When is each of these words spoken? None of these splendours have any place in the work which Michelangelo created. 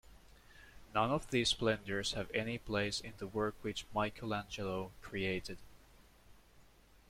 None 0.95 1.11
of 1.11 1.29
these 1.29 1.49
splendours 1.49 2.13
have 2.13 2.31
any 2.31 2.57
place 2.57 3.01
in 3.01 3.13
the 3.19 3.27
work 3.27 3.53
which 3.61 3.85
Michelangelo 3.93 4.89
created. 5.03 5.59